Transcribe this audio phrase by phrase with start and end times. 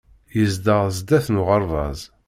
[0.37, 1.99] Yezdeɣ sdat n uɣerbaz